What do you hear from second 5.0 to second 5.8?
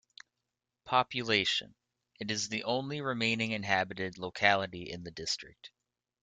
the district.